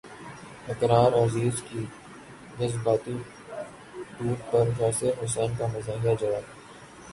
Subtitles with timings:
[0.69, 1.81] اقرا عزیز کے
[2.59, 3.13] جذباتی
[4.21, 6.45] نوٹ پر یاسر حسین کا مزاحیہ جواب